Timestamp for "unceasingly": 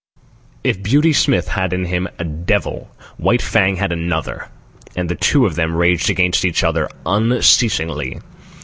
7.05-8.19